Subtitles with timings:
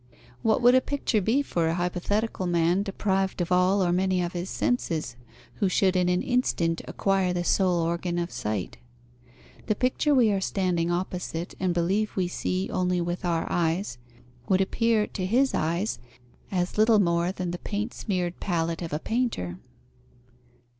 [0.41, 4.33] What would a picture be for a hypothetical man, deprived of all or many of
[4.33, 5.15] his senses,
[5.57, 8.79] who should in an instant acquire the sole organ of sight?
[9.67, 13.99] The picture we are standing opposite and believe we see only with our eyes,
[14.49, 15.99] would appear to his eyes
[16.51, 19.59] as little more than the paint smeared palette of a painter.